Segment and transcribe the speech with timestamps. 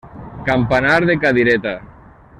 [0.47, 1.75] Campanar de cadireta.